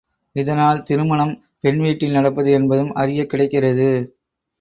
[0.35, 3.87] இதனால் திருமணம் பெண் வீட்டில் நடப்பது என்பதும் அறியக் கிடைக்கிறது.